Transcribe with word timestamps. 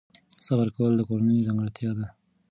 صبر 0.45 0.67
کول 0.75 0.91
د 0.97 1.01
کورنۍ 1.07 1.37
ځانګړتیا 1.47 1.91
ده. 1.97 2.05